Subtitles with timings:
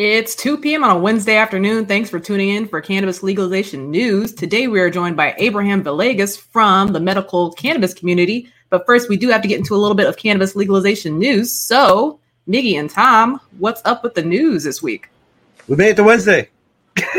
[0.00, 0.84] It's 2 p.m.
[0.84, 1.84] on a Wednesday afternoon.
[1.84, 4.32] Thanks for tuning in for cannabis legalization news.
[4.32, 8.48] Today we are joined by Abraham Villegas from the medical cannabis community.
[8.70, 11.52] But first, we do have to get into a little bit of cannabis legalization news.
[11.52, 15.08] So, Miggy and Tom, what's up with the news this week?
[15.66, 16.48] We made it to Wednesday.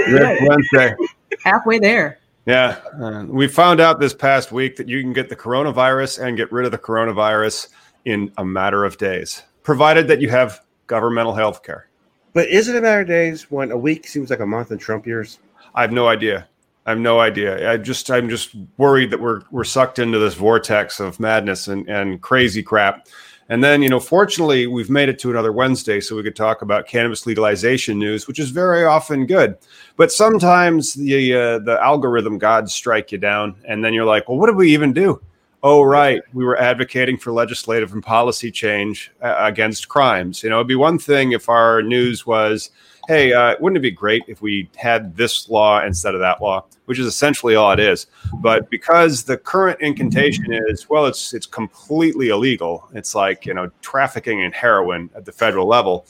[0.07, 0.95] Wednesday.
[1.43, 2.19] Halfway there.
[2.45, 2.79] Yeah.
[2.97, 6.49] Uh, we found out this past week that you can get the coronavirus and get
[6.49, 7.67] rid of the coronavirus
[8.05, 11.88] in a matter of days, provided that you have governmental health care.
[12.33, 14.77] But is it a matter of days when a week seems like a month in
[14.77, 15.39] Trump years?
[15.73, 16.47] I have no idea.
[16.85, 17.71] I have no idea.
[17.71, 21.87] I just I'm just worried that we're we're sucked into this vortex of madness and,
[21.89, 23.07] and crazy crap.
[23.51, 26.61] And then, you know, fortunately, we've made it to another Wednesday, so we could talk
[26.61, 29.57] about cannabis legalization news, which is very often good.
[29.97, 34.37] But sometimes the uh, the algorithm gods strike you down, and then you're like, well,
[34.37, 35.19] what did we even do?
[35.61, 40.41] Oh, right, we were advocating for legislative and policy change uh, against crimes.
[40.41, 42.71] You know, it'd be one thing if our news was,
[43.09, 46.63] hey, uh, wouldn't it be great if we had this law instead of that law,
[46.85, 48.07] which is essentially all it is.
[48.35, 52.87] But because the current incantation is, well, it's it's completely illegal.
[52.93, 56.07] It's like you know trafficking in heroin at the federal level.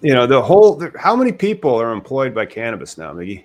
[0.00, 3.44] You know, the whole how many people are employed by cannabis now, Miggy?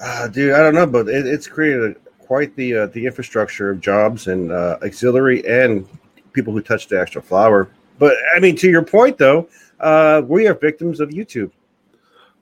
[0.00, 3.70] Uh, dude, I don't know, but it, it's created a, quite the uh, the infrastructure
[3.70, 5.84] of jobs and uh, auxiliary and
[6.32, 7.68] people who touch the actual flower.
[7.98, 9.48] But I mean, to your point, though,
[9.80, 11.50] uh, we are victims of YouTube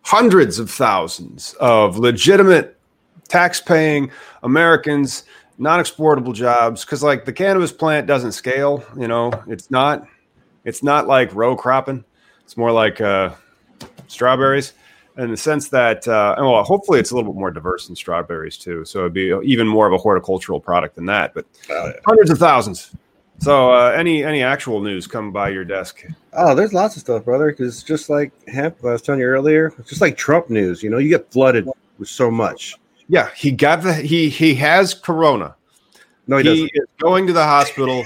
[0.02, 2.76] hundreds of thousands of legitimate
[3.28, 4.10] tax-paying
[4.42, 5.24] Americans,
[5.56, 6.84] non-exportable jobs.
[6.84, 8.84] Because like the cannabis plant doesn't scale.
[8.94, 10.06] You know, it's not.
[10.66, 12.04] It's not like row cropping.
[12.44, 13.30] It's more like uh,
[14.06, 14.74] strawberries
[15.18, 18.56] in the sense that, uh, well, hopefully it's a little bit more diverse than strawberries
[18.56, 18.84] too.
[18.84, 21.34] So it'd be even more of a horticultural product than that.
[21.34, 21.92] But Oh, yeah.
[22.06, 22.94] hundreds of thousands.
[23.40, 26.04] So uh, any any actual news come by your desk?
[26.32, 27.50] Oh, there's lots of stuff, brother.
[27.50, 30.82] Because just like hemp, I was telling you earlier, just like Trump news.
[30.82, 31.68] You know, you get flooded
[31.98, 32.74] with so much.
[33.08, 35.54] Yeah, he got the he he has corona.
[36.26, 36.70] No, he, he doesn't.
[36.74, 38.04] is going to the hospital.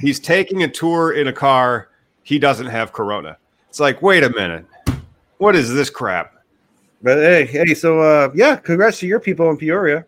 [0.00, 1.88] He's taking a tour in a car.
[2.24, 3.38] He doesn't have corona.
[3.68, 4.66] It's like, wait a minute.
[5.38, 6.34] What is this crap?
[7.02, 10.06] But hey, hey, so uh, yeah, congrats to your people in Peoria.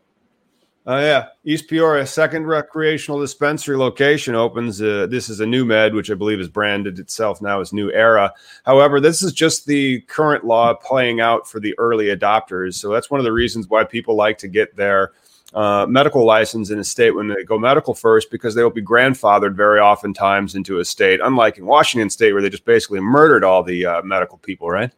[0.86, 4.82] Oh yeah, East Peoria, second recreational dispensary location opens.
[4.82, 8.30] Uh, this is a NuMed, which I believe is branded itself now as NuEra.
[8.66, 12.74] However, this is just the current law playing out for the early adopters.
[12.74, 15.12] So that's one of the reasons why people like to get their
[15.54, 18.82] uh, medical license in a state when they go medical first, because they will be
[18.82, 21.18] grandfathered very oftentimes into a state.
[21.22, 24.92] Unlike in Washington State, where they just basically murdered all the uh, medical people, right?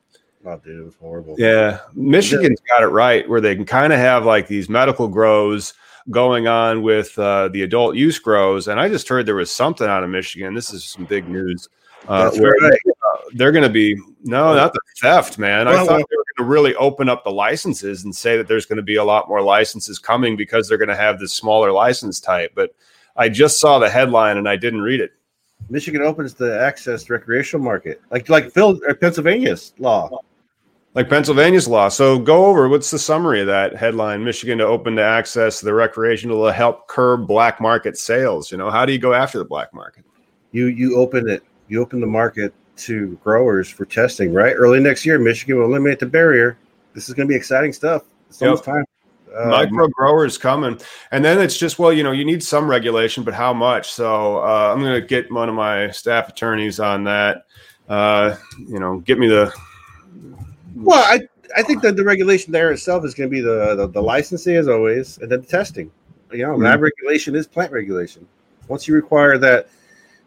[0.44, 1.34] Oh, dude, it was horrible.
[1.38, 5.74] Yeah, Michigan's got it right where they can kind of have like these medical grows
[6.10, 8.68] going on with uh, the adult use grows.
[8.68, 10.54] And I just heard there was something out of Michigan.
[10.54, 11.68] This is some big news.
[12.06, 12.78] Uh, where right.
[12.86, 15.66] uh, they're going to be no, not the theft, man.
[15.66, 18.46] I thought well- they were going to really open up the licenses and say that
[18.46, 21.32] there's going to be a lot more licenses coming because they're going to have this
[21.32, 22.52] smaller license type.
[22.54, 22.76] But
[23.16, 25.14] I just saw the headline and I didn't read it.
[25.68, 30.08] Michigan opens the access recreational market, like like Phil, uh, Pennsylvania's law.
[30.94, 31.88] like Pennsylvania's law.
[31.88, 34.24] So go over what's the summary of that headline?
[34.24, 38.50] Michigan to open to access the recreational to help curb black market sales.
[38.52, 40.04] You know, how do you go after the black market?
[40.52, 44.32] You you open it, you open the market to growers for testing.
[44.32, 46.56] Right, early next year, Michigan will eliminate the barrier.
[46.94, 48.04] This is going to be exciting stuff.
[48.28, 48.48] It's Yep.
[48.48, 48.84] almost time.
[49.36, 50.80] Uh, Micro growers coming,
[51.10, 53.92] and then it's just well, you know, you need some regulation, but how much?
[53.92, 57.46] So uh, I'm going to get one of my staff attorneys on that
[57.88, 59.52] uh, you know, get me the.
[60.74, 61.20] Well, I
[61.56, 64.56] I think that the regulation there itself is going to be the, the, the licensing
[64.56, 65.90] as always, and then the testing.
[66.32, 66.64] You know, mm-hmm.
[66.64, 68.26] lab regulation is plant regulation.
[68.68, 69.68] Once you require that,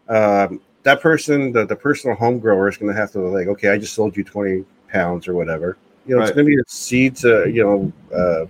[0.08, 3.68] um, that person, the, the personal home grower is going to have to like, okay,
[3.68, 5.76] I just sold you twenty pounds or whatever.
[6.06, 6.28] You know, right.
[6.28, 7.92] it's going to be a seed to you know.
[8.14, 8.46] Uh,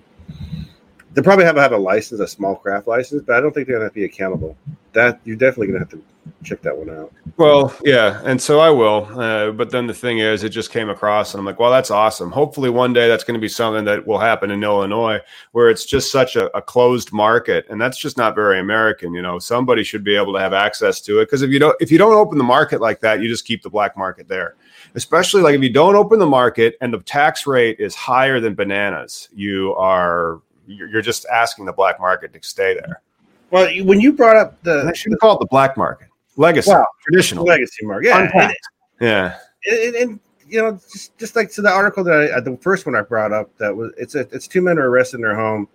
[1.12, 3.66] they probably have to have a license, a small craft license, but I don't think
[3.66, 4.56] they're going to be accountable.
[4.92, 6.02] That you're definitely to have to
[6.42, 7.12] check that one out.
[7.36, 9.06] Well, yeah, and so I will.
[9.18, 11.90] Uh, but then the thing is, it just came across, and I'm like, well, that's
[11.90, 12.30] awesome.
[12.30, 15.20] Hopefully, one day that's going to be something that will happen in Illinois,
[15.52, 19.12] where it's just such a, a closed market, and that's just not very American.
[19.14, 21.76] You know, somebody should be able to have access to it because if you don't,
[21.80, 24.54] if you don't open the market like that, you just keep the black market there.
[24.94, 28.54] Especially like if you don't open the market and the tax rate is higher than
[28.54, 33.02] bananas, you are you're just asking the black market to stay there.
[33.50, 36.86] Well, when you brought up the, I shouldn't call it the black market, legacy, wow.
[37.02, 38.54] traditional legacy market, yeah, and,
[39.00, 42.86] yeah, and, and, you know, just just like to the article that I, the first
[42.86, 45.36] one I brought up, that was it's a, it's two men are arrested in their
[45.36, 45.68] home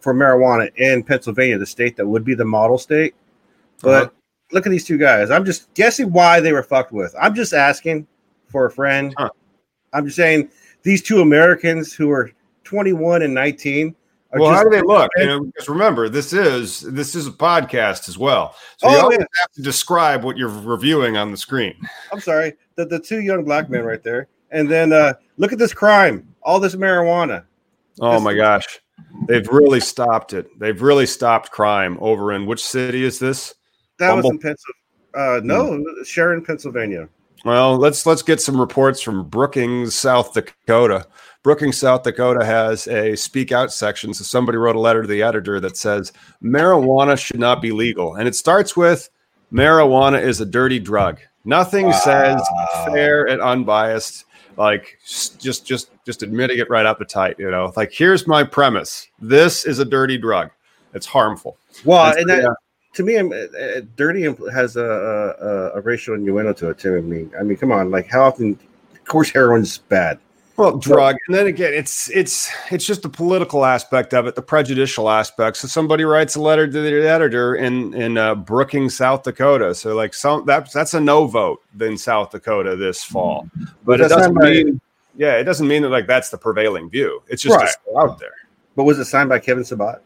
[0.00, 3.14] for marijuana in Pennsylvania, the state that would be the model state.
[3.82, 4.10] But uh-huh.
[4.52, 5.30] look at these two guys.
[5.30, 7.14] I'm just guessing why they were fucked with.
[7.18, 8.06] I'm just asking
[8.48, 9.14] for a friend.
[9.16, 9.30] Huh.
[9.92, 10.50] I'm just saying
[10.82, 12.30] these two Americans who are
[12.64, 13.94] 21 and 19
[14.34, 15.10] well, how do they look?
[15.16, 18.98] You know, because remember, this is this is a podcast as well, so oh, you
[18.98, 19.24] always yeah.
[19.40, 21.74] have to describe what you're reviewing on the screen.
[22.12, 25.58] I'm sorry, the the two young black men right there, and then uh, look at
[25.58, 27.44] this crime, all this marijuana.
[28.00, 28.80] Oh this my gosh,
[29.26, 30.46] they've really stopped it.
[30.58, 33.54] They've really stopped crime over in which city is this?
[33.98, 34.24] That Bumble?
[34.24, 34.78] was in Pennsylvania.
[35.14, 36.02] Uh, no, hmm.
[36.04, 37.08] Sharon, Pennsylvania.
[37.44, 41.06] Well, let's let's get some reports from Brookings, South Dakota.
[41.42, 44.12] Brookings, South Dakota has a speak out section.
[44.12, 46.12] So somebody wrote a letter to the editor that says
[46.42, 48.16] marijuana should not be legal.
[48.16, 49.08] And it starts with
[49.52, 51.20] marijuana is a dirty drug.
[51.44, 51.92] Nothing wow.
[51.92, 52.48] says
[52.86, 54.24] fair and unbiased
[54.58, 58.42] like just just just admitting it right up the tight you know like here's my
[58.42, 60.50] premise this is a dirty drug
[60.94, 62.48] it's harmful well and, that, yeah.
[62.98, 64.22] To me uh, uh, dirty
[64.52, 68.08] has a, a, a racial innuendo to it to me i mean come on like
[68.08, 68.58] how often
[68.92, 70.18] of course heroin's bad
[70.58, 74.42] well, drug, and then again, it's it's it's just the political aspect of it, the
[74.42, 75.58] prejudicial aspect.
[75.58, 79.72] So somebody writes a letter to the editor in in uh, Brookings, South Dakota.
[79.72, 83.48] So like some that's that's a no vote in South Dakota this fall,
[83.84, 84.80] but it doesn't mean
[85.16, 87.22] yeah, it doesn't mean that like that's the prevailing view.
[87.28, 87.70] It's just right.
[87.96, 88.34] out there.
[88.74, 90.00] But was it signed by Kevin Sabet?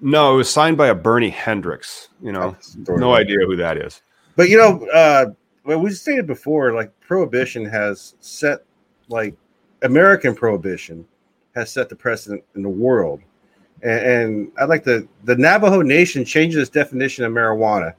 [0.00, 2.08] No, it was signed by a Bernie Hendricks.
[2.22, 2.56] You know,
[2.86, 4.02] no idea who that is.
[4.36, 5.26] But you know, uh,
[5.64, 8.64] well, we stated before, like prohibition has set
[9.08, 9.34] like
[9.82, 11.06] American prohibition
[11.54, 13.20] has set the precedent in the world.
[13.82, 17.94] And, and I'd like the the Navajo Nation changed its definition of marijuana.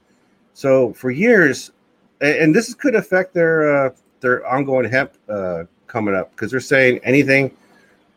[0.54, 1.72] So for years,
[2.20, 3.90] and, and this could affect their uh,
[4.20, 7.56] their ongoing hemp uh, coming up because they're saying anything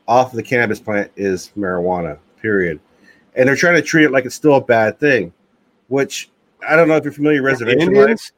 [0.07, 2.17] off the cannabis plant is marijuana.
[2.41, 2.79] Period.
[3.35, 5.33] And they're trying to treat it like it's still a bad thing,
[5.87, 6.29] which
[6.67, 8.31] I don't know if you're familiar with reservation Indians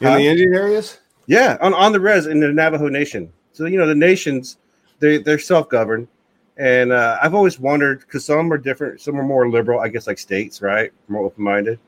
[0.00, 0.98] in the Indian areas.
[1.26, 3.32] Yeah, on, on the res in the Navajo Nation.
[3.52, 4.58] So you know the nations
[4.98, 6.08] they they're self governed,
[6.56, 10.06] and uh, I've always wondered because some are different, some are more liberal, I guess,
[10.06, 11.78] like states, right, more open minded.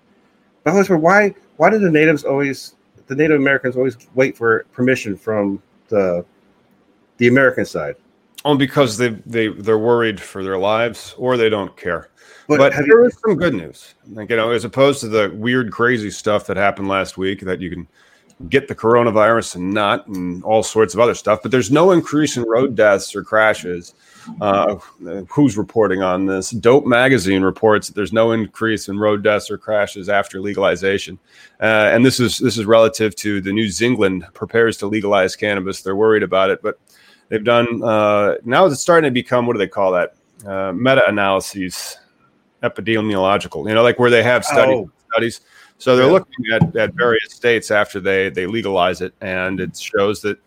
[0.63, 2.75] But I always wonder why why do the natives always
[3.07, 6.25] the Native Americans always wait for permission from the
[7.19, 7.97] the American side?
[8.45, 12.09] Oh, because they they they're worried for their lives, or they don't care.
[12.47, 15.33] But, but there you, is some good news, like you know, as opposed to the
[15.35, 17.89] weird, crazy stuff that happened last week that you can
[18.49, 21.41] get the coronavirus and not, and all sorts of other stuff.
[21.43, 23.95] But there's no increase in road deaths or crashes.
[24.41, 24.77] Uh,
[25.29, 26.51] who's reporting on this?
[26.51, 31.19] Dope Magazine reports that there's no increase in road deaths or crashes after legalization,
[31.61, 35.83] uh, and this is this is relative to the New Zealand prepares to legalize cannabis.
[35.83, 36.79] They're worried about it, but
[37.29, 38.65] they've done uh, now.
[38.65, 40.15] It's starting to become what do they call that?
[40.47, 41.99] Uh, meta analyses,
[42.65, 43.69] epidemiological.
[43.69, 44.87] You know, like where they have studies.
[44.87, 44.91] Oh.
[45.13, 45.41] studies
[45.79, 46.13] so they're yeah.
[46.13, 50.39] looking at, at various states after they they legalize it, and it shows that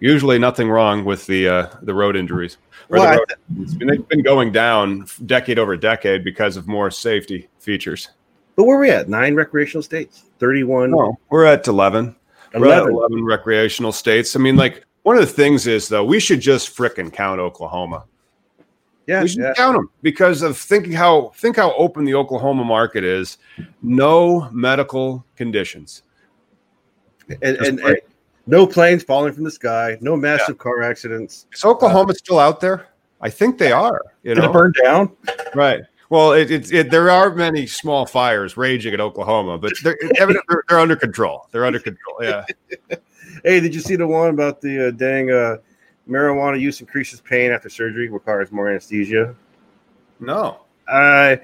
[0.00, 2.56] usually nothing wrong with the uh, the road injuries.
[2.88, 8.08] Well, the road, they've been going down decade over decade because of more safety features.
[8.56, 9.08] But where are we at?
[9.08, 10.90] Nine recreational states, thirty-one.
[10.90, 12.16] No, we're at eleven.
[12.54, 12.68] 11.
[12.68, 14.36] We're at eleven recreational states.
[14.36, 18.04] I mean, like one of the things is though, we should just fricking count Oklahoma.
[19.06, 19.54] Yeah, we should yeah.
[19.54, 23.38] count them because of thinking how think how open the Oklahoma market is.
[23.82, 26.02] No medical conditions,
[27.28, 28.00] and, and, and
[28.46, 30.62] no planes falling from the sky, no massive yeah.
[30.62, 31.46] car accidents.
[31.52, 32.86] Is Oklahoma uh, still out there?
[33.20, 34.02] I think they are.
[34.22, 35.16] You know, burned down.
[35.54, 35.82] Right.
[36.10, 40.62] Well, it, it, it, there are many small fires raging in Oklahoma, but they're, they're,
[40.68, 41.48] they're under control.
[41.50, 42.16] They're under control.
[42.20, 42.44] Yeah.
[43.44, 45.56] hey, did you see the one about the uh, dang uh,
[46.08, 49.34] marijuana use increases pain after surgery, requires more anesthesia?
[50.20, 50.60] No.
[50.88, 51.40] I'm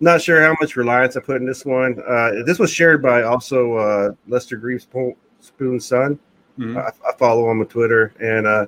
[0.00, 2.02] not sure how much reliance I put in this one.
[2.06, 6.18] Uh, this was shared by also uh, Lester Grinspoon's son.
[6.58, 6.76] Mm-hmm.
[6.76, 8.66] I, I, follow him on Twitter, and uh,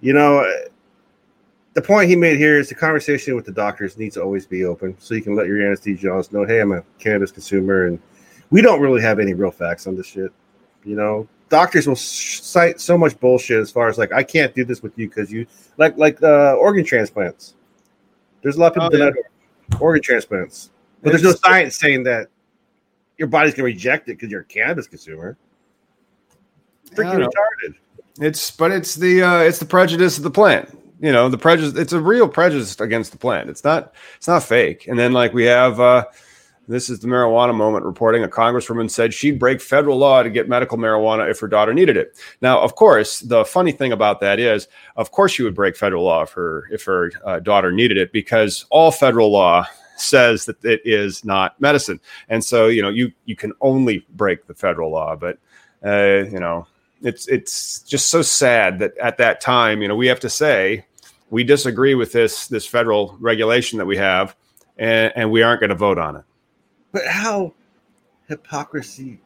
[0.00, 0.46] you know
[1.78, 4.64] the point he made here is the conversation with the doctors needs to always be
[4.64, 8.00] open so you can let your anesthesiologist know, hey, I'm a cannabis consumer, and
[8.50, 10.32] we don't really have any real facts on this shit.
[10.84, 14.64] You know, doctors will cite so much bullshit as far as like, I can't do
[14.64, 17.54] this with you because you like like uh, organ transplants.
[18.42, 19.12] There's a lot of people oh,
[19.72, 19.78] yeah.
[19.78, 20.70] organ transplants,
[21.02, 22.28] but it's, there's no science saying that
[23.16, 25.36] your body's gonna reject it because you're a cannabis consumer.
[26.90, 27.74] Freaking retarded.
[28.20, 31.78] It's but it's the uh, it's the prejudice of the plant you know the prejudice
[31.78, 35.32] it's a real prejudice against the plant it's not it's not fake and then like
[35.32, 36.04] we have uh
[36.68, 38.22] this is the marijuana moment reporting.
[38.22, 41.96] A congresswoman said she'd break federal law to get medical marijuana if her daughter needed
[41.96, 42.16] it.
[42.40, 46.04] Now of course the funny thing about that is of course she would break federal
[46.04, 50.64] law if her if her uh, daughter needed it because all federal law says that
[50.64, 52.00] it is not medicine.
[52.28, 55.38] And so you know you you can only break the federal law but
[55.84, 56.66] uh, you know
[57.02, 60.84] it's it's just so sad that at that time you know we have to say
[61.30, 64.34] we disagree with this this federal regulation that we have,
[64.76, 66.24] and, and we aren't going to vote on it.
[66.92, 67.54] But how
[68.28, 69.18] hypocrisy,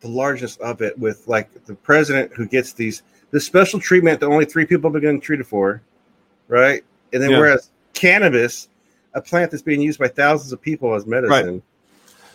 [0.00, 4.26] the largest of it, with like the president who gets these this special treatment that
[4.26, 5.82] only three people have been getting treated for,
[6.48, 6.82] right?
[7.12, 7.38] And then yeah.
[7.38, 8.68] whereas cannabis,
[9.14, 11.62] a plant that's being used by thousands of people as medicine,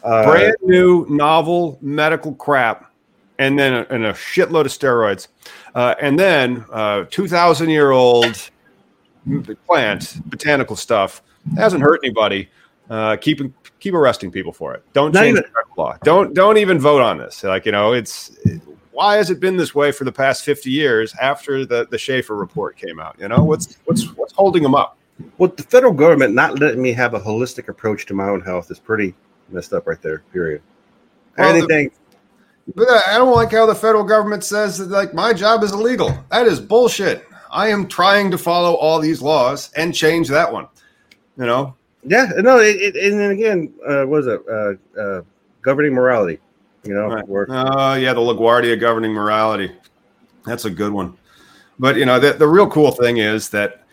[0.03, 0.09] right.
[0.09, 2.91] uh, brand new novel medical crap,
[3.39, 5.27] and then a, and a shitload of steroids,
[5.75, 8.49] uh, and then uh, two thousand year old
[9.65, 11.21] plant, botanical stuff,
[11.57, 12.49] hasn't hurt anybody.
[12.89, 13.17] Uh,
[13.85, 14.83] keep arresting people for it.
[14.93, 15.95] Don't Not change even, the law.
[16.03, 17.43] Don't don't even vote on this.
[17.43, 18.35] Like you know, it's
[18.91, 22.35] why has it been this way for the past fifty years after the the Shafer
[22.35, 23.15] report came out?
[23.19, 24.97] You know, what's what's what's holding them up?
[25.37, 28.71] Well, the federal government not letting me have a holistic approach to my own health
[28.71, 29.13] is pretty
[29.49, 30.23] messed up right there.
[30.33, 30.63] Period.
[31.37, 31.91] Well, Anything.
[32.65, 35.73] The, but I don't like how the federal government says that like my job is
[35.73, 36.11] illegal.
[36.31, 37.23] That is bullshit.
[37.51, 40.67] I am trying to follow all these laws and change that one.
[41.37, 41.75] You know?
[42.05, 44.41] Yeah, no, it, it, and then again, uh, what is it?
[44.49, 45.21] Uh, uh,
[45.61, 46.39] governing morality.
[46.83, 47.49] You know, right.
[47.49, 49.71] uh, yeah, the LaGuardia governing morality.
[50.45, 51.17] That's a good one.
[51.79, 53.85] But you know, the, the real cool thing is that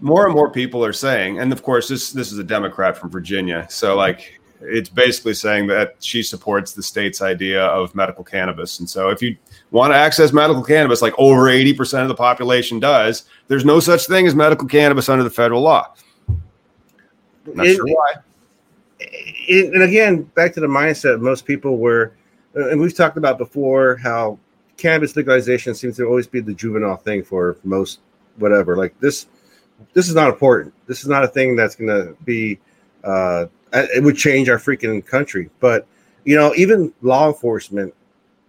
[0.00, 3.10] more and more people are saying, and of course, this this is a Democrat from
[3.10, 8.78] Virginia, so like it's basically saying that she supports the state's idea of medical cannabis.
[8.78, 9.36] And so if you
[9.70, 14.06] want to access medical cannabis, like over 80% of the population does, there's no such
[14.06, 15.94] thing as medical cannabis under the federal law.
[17.46, 18.14] Not it, sure why.
[19.00, 22.12] It, and again, back to the mindset, most people were,
[22.54, 24.38] and we've talked about before how
[24.76, 28.00] cannabis legalization seems to always be the juvenile thing for most
[28.36, 28.76] whatever.
[28.76, 29.26] Like this,
[29.92, 30.74] this is not important.
[30.86, 32.58] This is not a thing that's going to be
[33.02, 35.50] uh, it would change our freaking country.
[35.60, 35.86] But
[36.24, 37.94] you know, even law enforcement,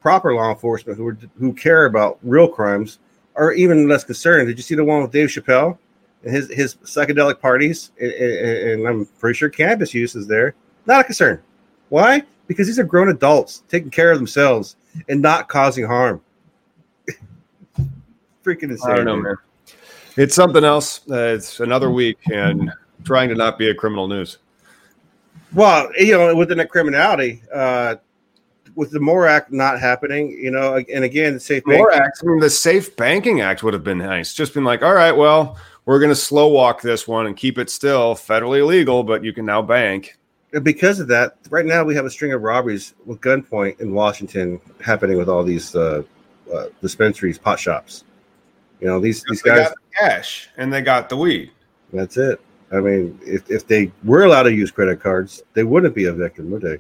[0.02, 3.00] proper law enforcement who are, who care about real crimes,
[3.36, 4.48] are even less concerned.
[4.48, 5.78] Did you see the one with Dave Chappelle
[6.26, 7.92] his his psychedelic parties?
[8.00, 10.56] And, I'm pretty sure cannabis use is there.
[10.86, 11.42] Not a concern.
[11.90, 12.24] Why?
[12.48, 14.76] Because these are grown adults taking care of themselves
[15.10, 16.22] and not causing harm.
[18.44, 18.92] freaking insane.
[18.92, 19.36] I don't know, man.
[20.18, 21.02] It's something else.
[21.10, 22.72] Uh, it's another week and
[23.04, 24.38] trying to not be a criminal news.
[25.54, 27.96] Well, you know, within the criminality, uh,
[28.76, 32.28] with the MORE Act not happening, you know, and again, the Safe MORE Act, I
[32.28, 34.34] mean, the Safe Banking Act would have been nice.
[34.34, 37.58] Just been like, all right, well, we're going to slow walk this one and keep
[37.58, 40.18] it still federally illegal, but you can now bank.
[40.54, 43.94] And Because of that, right now we have a string of robberies with gunpoint in
[43.94, 46.04] Washington happening with all these uh,
[46.54, 48.04] uh, dispensaries, pot shops.
[48.82, 51.52] You know, these these guys got cash and they got the weed.
[51.94, 52.42] That's it.
[52.72, 56.14] I mean, if, if they were allowed to use credit cards, they wouldn't be a
[56.14, 56.80] victim, would they?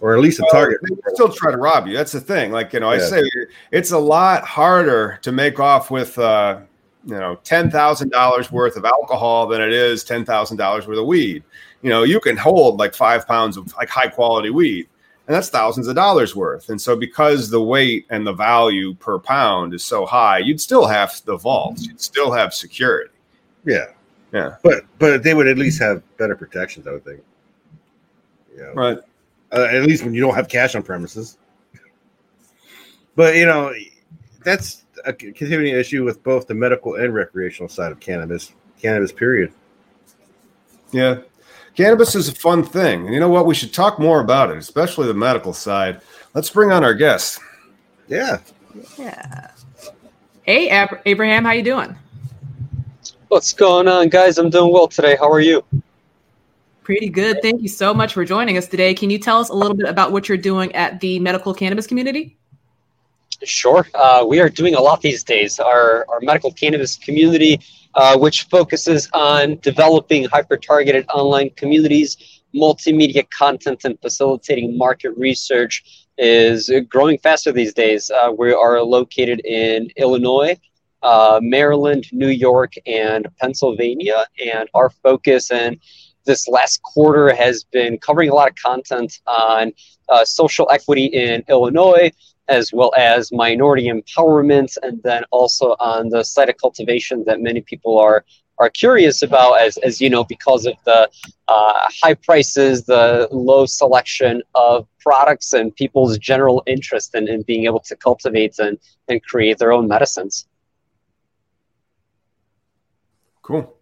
[0.00, 0.78] Or at least a target.
[0.82, 1.96] They still try to rob you.
[1.96, 2.52] That's the thing.
[2.52, 2.96] Like, you know, yeah.
[2.96, 3.22] I say
[3.70, 6.60] it's a lot harder to make off with, uh,
[7.04, 11.42] you know, $10,000 worth of alcohol than it is $10,000 worth of weed.
[11.82, 14.88] You know, you can hold like five pounds of like high quality weed,
[15.26, 16.68] and that's thousands of dollars worth.
[16.68, 20.86] And so, because the weight and the value per pound is so high, you'd still
[20.86, 23.10] have the vaults, you'd still have security.
[23.64, 23.86] Yeah.
[24.32, 27.22] Yeah, but but they would at least have better protections, I would think.
[28.56, 28.98] Yeah, right.
[29.52, 31.36] Uh, at least when you don't have cash on premises.
[33.14, 33.74] But you know,
[34.42, 38.52] that's a continuing issue with both the medical and recreational side of cannabis.
[38.80, 39.52] Cannabis, period.
[40.90, 41.20] Yeah,
[41.74, 43.06] Cannabis is a fun thing.
[43.06, 43.46] And you know what?
[43.46, 46.00] We should talk more about it, especially the medical side.
[46.34, 47.40] Let's bring on our guest.
[48.08, 48.38] Yeah.
[48.98, 49.50] Yeah.
[50.42, 51.96] Hey, Ab- Abraham, how you doing?
[53.28, 54.36] What's going on, guys?
[54.36, 55.16] I'm doing well today.
[55.16, 55.64] How are you?
[56.82, 57.40] Pretty good.
[57.40, 58.92] Thank you so much for joining us today.
[58.92, 61.86] Can you tell us a little bit about what you're doing at the medical cannabis
[61.86, 62.36] community?
[63.44, 63.86] Sure.
[63.94, 65.58] Uh, we are doing a lot these days.
[65.58, 67.60] Our, our medical cannabis community,
[67.94, 76.06] uh, which focuses on developing hyper targeted online communities, multimedia content, and facilitating market research,
[76.18, 78.10] is growing faster these days.
[78.10, 80.56] Uh, we are located in Illinois,
[81.02, 84.24] uh, Maryland, New York, and Pennsylvania.
[84.44, 85.78] And our focus and
[86.24, 89.72] this last quarter has been covering a lot of content on
[90.08, 92.12] uh, social equity in Illinois,
[92.48, 97.60] as well as minority empowerment, and then also on the site of cultivation that many
[97.60, 98.24] people are
[98.58, 101.08] are curious about, as as you know, because of the
[101.48, 107.64] uh, high prices, the low selection of products, and people's general interest in, in being
[107.64, 110.46] able to cultivate and and create their own medicines.
[113.42, 113.76] Cool.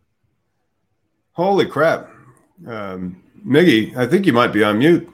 [1.32, 2.10] Holy crap.
[2.66, 5.08] Um, Miggy, I think you might be on mute.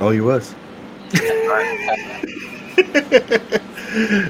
[0.00, 0.54] Oh, you was.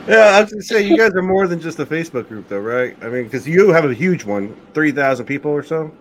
[0.06, 2.60] yeah, I was gonna say you guys are more than just a Facebook group, though,
[2.60, 2.96] right?
[3.02, 5.92] I mean, because you have a huge one, three thousand people or so.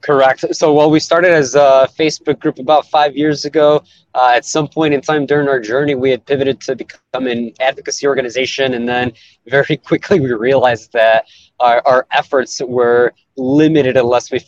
[0.00, 0.44] Correct.
[0.54, 3.82] So, well, we started as a Facebook group about five years ago.
[4.14, 7.52] Uh, at some point in time during our journey, we had pivoted to become an
[7.60, 9.12] advocacy organization, and then
[9.46, 11.26] very quickly we realized that
[11.60, 14.40] our, our efforts were limited unless we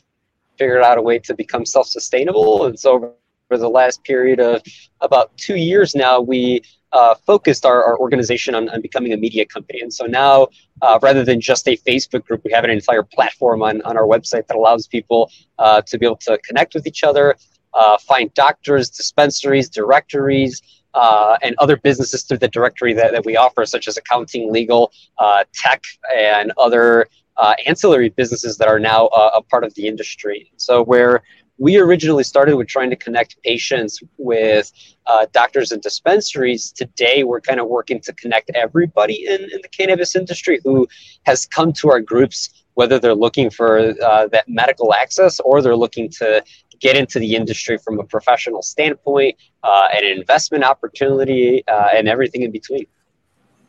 [0.56, 2.64] figured out a way to become self-sustainable.
[2.64, 3.14] And so,
[3.52, 4.62] for the last period of
[5.02, 9.44] about two years now, we uh, focused our, our organization on, on, becoming a media
[9.44, 9.80] company.
[9.82, 10.48] And so now,
[10.80, 14.04] uh, rather than just a Facebook group, we have an entire platform on, on our
[14.04, 17.36] website that allows people uh, to be able to connect with each other,
[17.74, 20.62] uh, find doctors, dispensaries, directories,
[20.94, 24.92] uh, and other businesses through the directory that, that we offer, such as accounting, legal,
[25.18, 25.82] uh, tech,
[26.16, 27.06] and other
[27.66, 30.52] ancillary businesses that are now a part of the industry.
[30.58, 31.22] So, where
[31.62, 34.72] we originally started with trying to connect patients with
[35.06, 36.72] uh, doctors and dispensaries.
[36.72, 40.88] Today, we're kind of working to connect everybody in, in the cannabis industry who
[41.24, 45.76] has come to our groups, whether they're looking for uh, that medical access or they're
[45.76, 46.42] looking to
[46.80, 52.42] get into the industry from a professional standpoint, uh, an investment opportunity, uh, and everything
[52.42, 52.86] in between.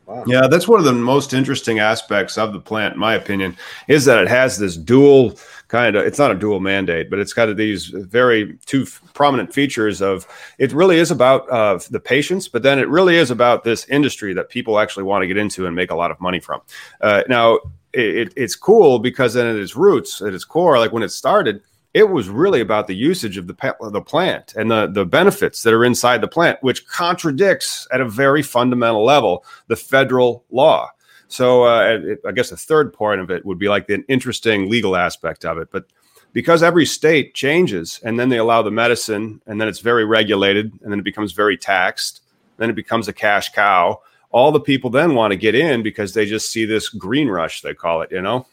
[0.06, 0.24] Wow.
[0.26, 3.56] Yeah, that's one of the most interesting aspects of the plant, in my opinion,
[3.88, 5.38] is that it has this dual
[5.68, 10.02] kind of it's not a dual mandate, but it's got these very two prominent features
[10.02, 10.26] of
[10.58, 14.34] it really is about uh, the patients, but then it really is about this industry
[14.34, 16.60] that people actually want to get into and make a lot of money from.
[17.00, 17.58] Uh, now,
[17.92, 21.62] it, it's cool because then at its roots, at its core, like when it started,
[21.94, 23.54] it was really about the usage of the
[23.92, 28.08] the plant and the the benefits that are inside the plant, which contradicts at a
[28.08, 30.90] very fundamental level the federal law.
[31.28, 34.68] So uh, it, I guess the third part of it would be like the interesting
[34.68, 35.86] legal aspect of it, but
[36.34, 40.72] because every state changes and then they allow the medicine and then it's very regulated
[40.82, 42.20] and then it becomes very taxed
[42.56, 43.98] then it becomes a cash cow
[44.30, 47.62] all the people then want to get in because they just see this green rush
[47.62, 48.46] they call it you know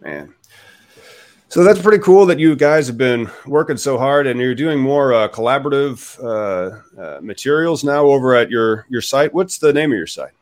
[0.00, 0.34] man
[1.48, 4.78] so that's pretty cool that you guys have been working so hard and you're doing
[4.78, 9.32] more uh, collaborative uh, uh, materials now over at your your site.
[9.32, 10.32] What's the name of your site?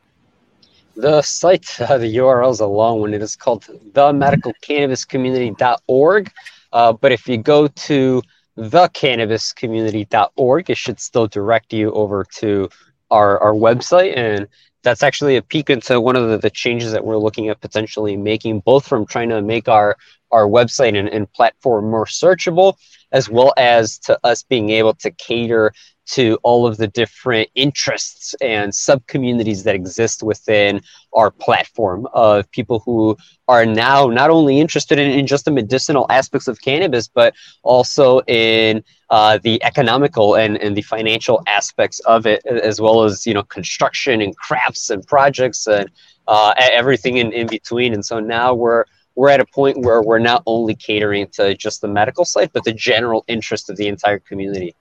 [0.97, 3.13] The site, uh, the URL is a long one.
[3.13, 6.31] It is called themedicalcannabiscommunity.org.
[6.73, 8.23] Uh, but if you go to
[8.57, 12.67] thecannabiscommunity.org, it should still direct you over to
[13.11, 14.17] our, our website.
[14.17, 14.47] And
[14.87, 18.15] that's actually a peek into one of the, the changes that we're looking at potentially
[18.15, 19.97] making, both from trying to make our
[20.31, 22.75] our website and, and platform more searchable,
[23.11, 25.71] as well as to us being able to cater
[26.07, 30.81] to all of the different interests and sub communities that exist within
[31.13, 33.17] our platform of people who
[33.47, 38.21] are now not only interested in, in just the medicinal aspects of cannabis, but also
[38.27, 43.33] in uh, the economical and, and the financial aspects of it, as well as you
[43.33, 45.89] know construction and crafts and projects and
[46.27, 47.93] uh, everything in, in between.
[47.93, 48.85] And so now we're
[49.17, 52.63] we're at a point where we're not only catering to just the medical side, but
[52.63, 54.75] the general interest of the entire community.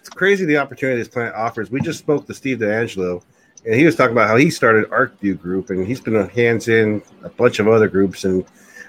[0.00, 1.70] It's crazy the opportunity this plant offers.
[1.70, 3.22] We just spoke to Steve DeAngelo,
[3.66, 6.68] and he was talking about how he started ArcView Group, and he's been a hands
[6.68, 8.24] in a bunch of other groups.
[8.24, 8.42] And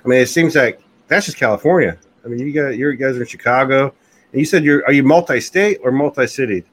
[0.03, 1.97] I mean, it seems like that's just California.
[2.23, 3.93] I mean, you got you guys are in Chicago,
[4.31, 6.63] and you said you're are you multi-state or multi-city?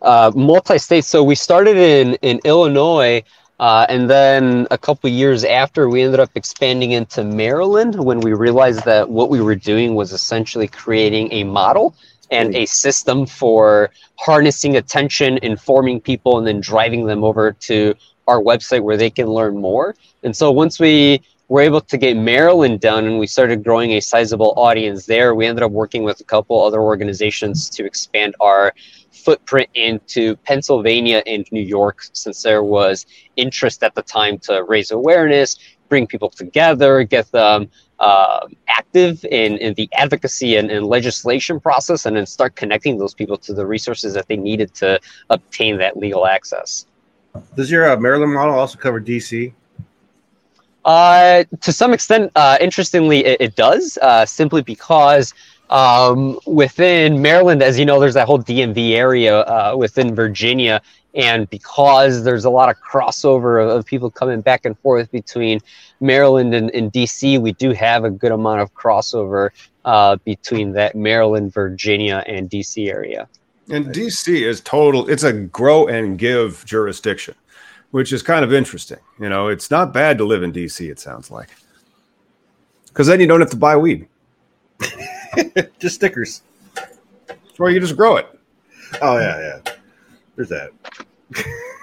[0.00, 1.04] Uh, multi-state.
[1.04, 3.22] So we started in in Illinois
[3.58, 8.34] Uh, and then a couple years after, we ended up expanding into Maryland when we
[8.34, 11.94] realized that what we were doing was essentially creating a model
[12.30, 17.94] and a system for harnessing attention, informing people, and then driving them over to
[18.26, 19.94] our website where they can learn more.
[20.22, 24.00] And so once we were able to get Maryland done and we started growing a
[24.00, 28.72] sizable audience there, we ended up working with a couple other organizations to expand our
[29.12, 33.06] footprint into Pennsylvania and New York since there was
[33.36, 35.56] interest at the time to raise awareness,
[35.88, 42.06] bring people together, get them uh, active in, in the advocacy and, and legislation process,
[42.06, 45.96] and then start connecting those people to the resources that they needed to obtain that
[45.96, 46.86] legal access.
[47.54, 49.52] Does your uh, Maryland model also cover DC?
[50.86, 55.34] Uh, to some extent, uh, interestingly, it, it does, uh, simply because
[55.68, 60.80] um, within Maryland, as you know, there's that whole DMV area uh, within Virginia.
[61.14, 65.60] And because there's a lot of crossover of, of people coming back and forth between
[66.00, 69.50] Maryland and, and, DC, we do have a good amount of crossover
[69.84, 73.28] uh, between that Maryland, Virginia, and DC area.
[73.68, 77.34] And DC is total, it's a grow and give jurisdiction,
[77.90, 78.98] which is kind of interesting.
[79.18, 81.50] You know, it's not bad to live in DC, it sounds like.
[82.88, 84.08] Because then you don't have to buy weed.
[85.78, 86.42] just stickers.
[87.58, 88.26] Or you just grow it.
[89.00, 89.72] Oh yeah, yeah.
[90.34, 90.70] There's that.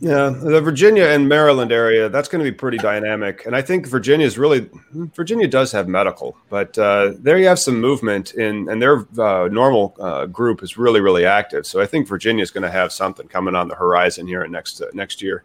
[0.00, 3.86] yeah, the Virginia and Maryland area that's going to be pretty dynamic, and I think
[3.86, 8.68] Virginia is really Virginia does have medical, but uh, there you have some movement in,
[8.68, 11.66] and their uh, NORML uh, group is really really active.
[11.66, 14.80] So I think Virginia is going to have something coming on the horizon here next
[14.80, 15.44] uh, next year.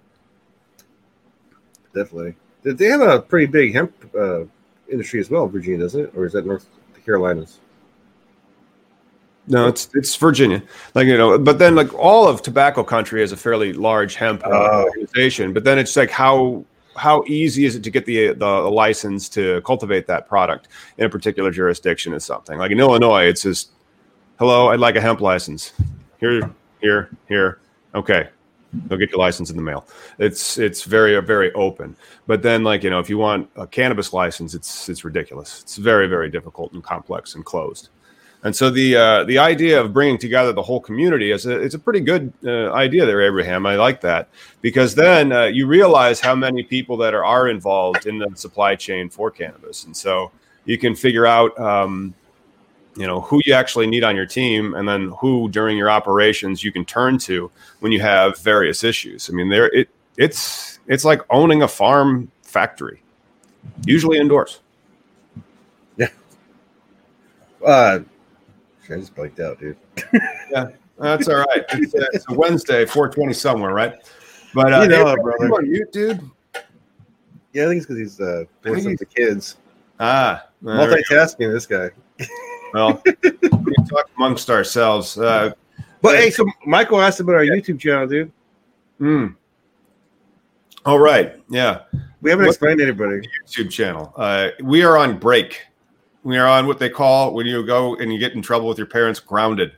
[1.93, 4.41] Definitely, they have a pretty big hemp uh,
[4.91, 5.47] industry as well.
[5.47, 6.65] Virginia does it, or is that North
[7.05, 7.59] Carolinas?
[9.49, 10.61] No, it's it's Virginia.
[10.93, 14.43] Like you know, but then like all of tobacco country has a fairly large hemp
[14.45, 14.83] oh.
[14.83, 15.53] organization.
[15.53, 16.63] But then it's like how
[16.95, 20.67] how easy is it to get the the license to cultivate that product
[20.99, 22.59] in a particular jurisdiction is something.
[22.59, 23.71] Like in Illinois, it's just
[24.37, 25.73] hello, I'd like a hemp license.
[26.19, 27.59] Here, here, here.
[27.95, 28.29] Okay,
[28.85, 29.87] they'll get your license in the mail.
[30.19, 31.95] It's it's very very open.
[32.27, 35.61] But then like you know if you want a cannabis license, it's it's ridiculous.
[35.63, 37.89] It's very very difficult and complex and closed.
[38.43, 41.75] And so the uh, the idea of bringing together the whole community is a, it's
[41.75, 43.65] a pretty good uh, idea there, Abraham.
[43.65, 44.29] I like that.
[44.61, 48.75] Because then uh, you realize how many people that are, are involved in the supply
[48.75, 50.31] chain for cannabis, and so
[50.63, 52.13] you can figure out um,
[52.95, 56.63] you know who you actually need on your team and then who during your operations
[56.63, 57.49] you can turn to
[57.79, 59.29] when you have various issues.
[59.29, 63.01] I mean there it it's it's like owning a farm factory
[63.85, 64.59] usually indoors.
[65.97, 66.09] Yeah.
[67.65, 67.99] Uh
[68.91, 69.77] i just blanked out dude
[70.51, 73.95] yeah that's all right it's, uh, it's a wednesday 420 somewhere right
[74.53, 75.53] but uh, you know, hey, brother.
[75.53, 76.19] on you dude
[77.53, 79.57] yeah i think it's because he's uh forcing the kids
[79.99, 81.89] ah multitasking this guy
[82.73, 85.17] well, we talk amongst ourselves.
[85.17, 85.51] Uh,
[86.01, 87.53] but hey, so Michael asked about our yeah.
[87.53, 88.31] YouTube channel, dude.
[88.97, 89.27] Hmm.
[90.85, 91.39] All right.
[91.49, 91.81] Yeah.
[92.21, 93.27] We haven't explained anybody.
[93.47, 94.13] YouTube channel.
[94.15, 95.65] Uh, we are on break.
[96.23, 98.77] We are on what they call when you go and you get in trouble with
[98.77, 99.71] your parents, grounded.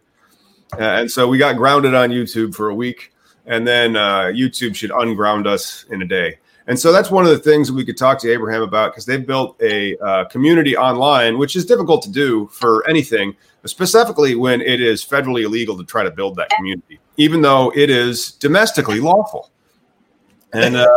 [0.73, 3.13] Uh, and so we got grounded on YouTube for a week,
[3.45, 6.37] and then uh, YouTube should unground us in a day.
[6.67, 9.25] And so that's one of the things we could talk to Abraham about because they've
[9.25, 14.79] built a uh, community online, which is difficult to do for anything, specifically when it
[14.79, 19.51] is federally illegal to try to build that community, even though it is domestically lawful.
[20.53, 20.87] And uh,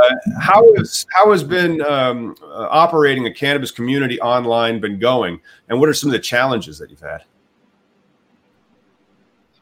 [0.41, 5.79] how is how has been um, uh, operating a cannabis community online been going, and
[5.79, 7.23] what are some of the challenges that you've had?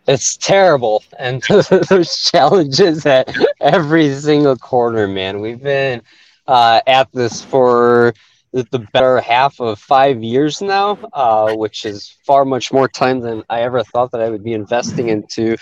[0.07, 1.05] it's terrible.
[1.19, 1.43] And
[1.89, 5.41] there's challenges at every single corner man.
[5.41, 6.03] We've been
[6.47, 8.15] uh, at this for
[8.53, 13.43] the better half of five years now uh, which is far much more time than
[13.49, 15.57] i ever thought that i would be investing into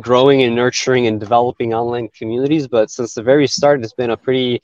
[0.00, 2.68] growing and nurturing and developing online communities.
[2.68, 4.62] But since the very start it's been a pretty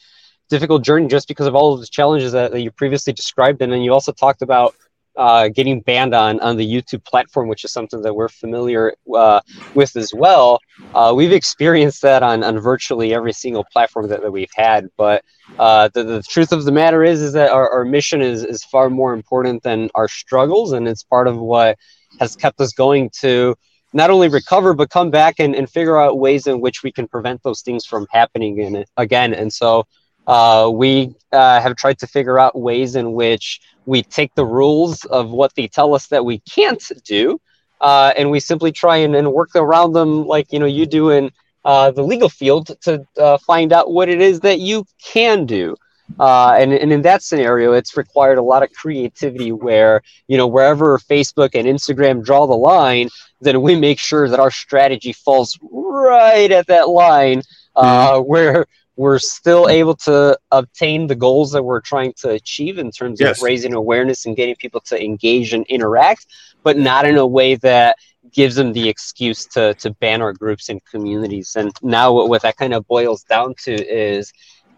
[0.50, 3.62] difficult journey just because of all of the challenges that, that you previously described.
[3.62, 4.74] And then you also talked about
[5.16, 9.40] uh, getting banned on on the YouTube platform, which is something that we're familiar uh,
[9.74, 10.58] with as well.
[10.94, 14.88] Uh, we've experienced that on, on virtually every single platform that, that we've had.
[14.96, 15.24] But
[15.58, 18.64] uh, the, the truth of the matter is is that our, our mission is, is
[18.64, 21.78] far more important than our struggles, and it's part of what
[22.20, 23.56] has kept us going to
[23.92, 27.06] not only recover but come back and, and figure out ways in which we can
[27.06, 29.32] prevent those things from happening in, again.
[29.32, 29.86] And so
[30.26, 35.04] uh, we uh, have tried to figure out ways in which we take the rules
[35.06, 37.40] of what they tell us that we can't do,
[37.80, 41.10] uh, and we simply try and, and, work around them like you know you do
[41.10, 41.30] in
[41.64, 45.76] uh, the legal field to uh, find out what it is that you can do.
[46.20, 50.46] Uh, and, and in that scenario, it's required a lot of creativity where, you know,
[50.46, 53.08] wherever Facebook and Instagram draw the line,
[53.40, 57.42] then we make sure that our strategy falls right at that line
[57.74, 58.28] uh, mm-hmm.
[58.28, 58.66] where
[58.96, 63.38] we're still able to obtain the goals that we're trying to achieve in terms yes.
[63.38, 66.26] of raising awareness and getting people to engage and interact,
[66.62, 67.96] but not in a way that
[68.32, 71.56] gives them the excuse to, to ban our groups and communities.
[71.56, 74.32] And now what, what that kind of boils down to is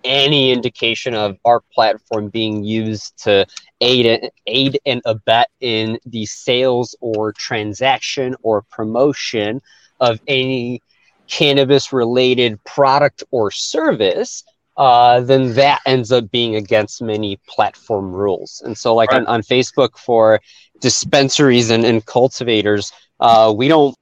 [0.04, 3.44] any indication of our platform being used to
[3.80, 9.60] aid aid and abet in the sales or transaction or promotion
[10.00, 10.80] of any
[11.28, 14.44] cannabis related product or service
[14.76, 18.62] uh, then that ends up being against many platform rules.
[18.64, 19.22] And so, like right.
[19.22, 20.40] on, on Facebook for
[20.80, 23.96] dispensaries and, and cultivators, uh, we don't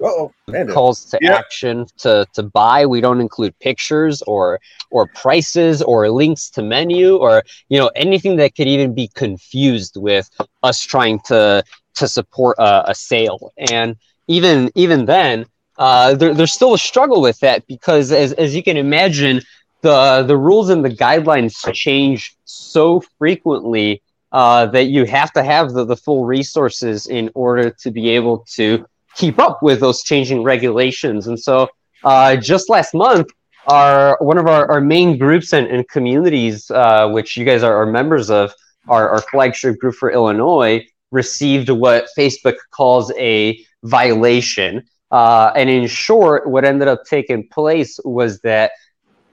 [0.00, 0.32] uh-oh.
[0.72, 1.34] calls to yeah.
[1.34, 2.86] action to, to buy.
[2.86, 8.36] We don't include pictures or or prices or links to menu or you know anything
[8.36, 10.30] that could even be confused with
[10.62, 13.52] us trying to to support a, a sale.
[13.56, 13.96] And
[14.28, 15.46] even even then,
[15.78, 19.40] uh, there, there's still a struggle with that because as as you can imagine,
[19.82, 25.72] the the rules and the guidelines change so frequently uh, that you have to have
[25.72, 30.42] the, the full resources in order to be able to keep up with those changing
[30.42, 31.26] regulations.
[31.26, 31.68] And so,
[32.04, 33.28] uh, just last month,
[33.68, 37.74] our one of our, our main groups and, and communities, uh, which you guys are,
[37.74, 38.52] are members of,
[38.88, 44.82] our, our flagship group for Illinois, received what Facebook calls a violation.
[45.10, 48.72] Uh, and in short, what ended up taking place was that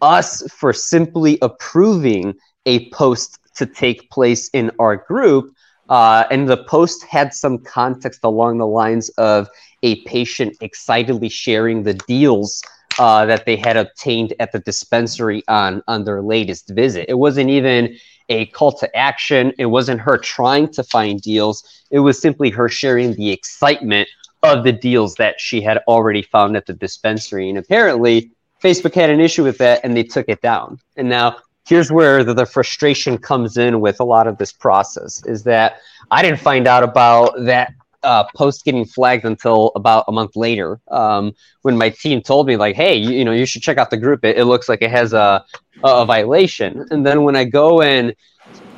[0.01, 2.33] us for simply approving
[2.65, 5.53] a post to take place in our group
[5.89, 9.47] uh, and the post had some context along the lines of
[9.83, 12.63] a patient excitedly sharing the deals
[12.97, 17.05] uh, that they had obtained at the dispensary on on their latest visit.
[17.09, 17.95] It wasn't even
[18.29, 19.53] a call to action.
[19.59, 21.63] It wasn't her trying to find deals.
[21.91, 24.07] It was simply her sharing the excitement
[24.45, 27.49] of the deals that she had already found at the dispensary.
[27.49, 28.31] And apparently,
[28.61, 30.79] Facebook had an issue with that, and they took it down.
[30.95, 35.25] And now here's where the, the, frustration comes in with a lot of this process
[35.25, 35.79] is that
[36.11, 40.79] I didn't find out about that uh, post getting flagged until about a month later
[40.89, 43.89] um, when my team told me like, hey, you, you, know, you should check out
[43.89, 44.23] the group.
[44.23, 45.43] It, it looks like it has a,
[45.83, 46.85] a violation.
[46.91, 48.15] And then when I go and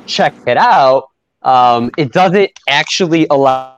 [0.06, 1.08] check it out,
[1.42, 3.77] um, it doesn't actually allow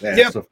[0.00, 0.46] yeah, so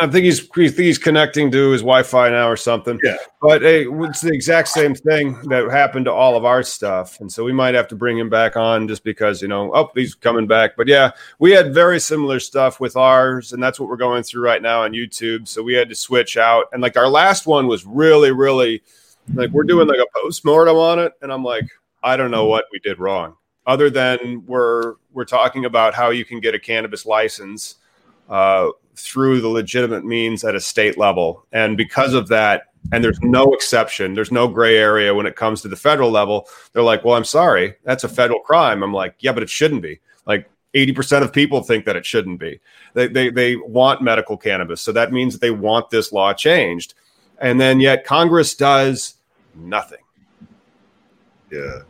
[0.00, 2.98] I think he's I think he's connecting to his Wi-Fi now or something.
[3.02, 7.20] Yeah, but hey, it's the exact same thing that happened to all of our stuff,
[7.20, 9.90] and so we might have to bring him back on just because you know, oh,
[9.94, 10.76] he's coming back.
[10.76, 14.44] But yeah, we had very similar stuff with ours, and that's what we're going through
[14.44, 15.48] right now on YouTube.
[15.48, 18.82] So we had to switch out, and like our last one was really, really
[19.34, 21.66] like we're doing like a post mortem on it, and I'm like,
[22.04, 26.24] I don't know what we did wrong, other than we're we're talking about how you
[26.24, 27.76] can get a cannabis license
[28.28, 31.46] uh, through the legitimate means at a state level.
[31.52, 35.60] And because of that, and there's no exception, there's no gray area when it comes
[35.62, 36.48] to the federal level.
[36.72, 38.82] They're like, well, I'm sorry, that's a federal crime.
[38.82, 40.00] I'm like, yeah, but it shouldn't be.
[40.26, 42.60] Like 80% of people think that it shouldn't be.
[42.94, 44.80] They, they, they want medical cannabis.
[44.80, 46.94] So that means that they want this law changed.
[47.38, 49.14] And then yet Congress does
[49.54, 49.98] nothing.
[51.50, 51.80] Yeah.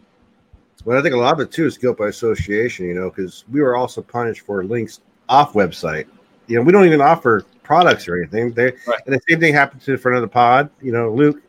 [0.85, 3.45] Well, I think a lot of it too is guilt by association, you know, because
[3.51, 6.07] we were also punished for links off website
[6.47, 8.53] you know, we don't even offer products or anything.
[8.53, 9.01] They right.
[9.07, 10.71] and the same thing happened to the front of the pod.
[10.81, 11.43] You know, Luke,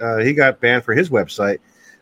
[0.00, 1.58] uh, he got banned for his website.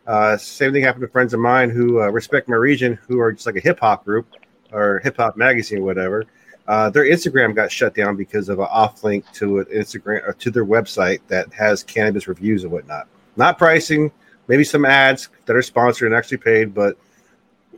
[0.07, 3.33] Uh, same thing happened to friends of mine who uh, respect my region, who are
[3.33, 4.26] just like a hip hop group
[4.72, 6.24] or hip hop magazine, whatever.
[6.66, 10.33] Uh, their Instagram got shut down because of an off link to an Instagram or
[10.35, 13.07] to their website that has cannabis reviews and whatnot.
[13.37, 14.11] Not pricing,
[14.48, 16.96] maybe some ads that are sponsored and actually paid, but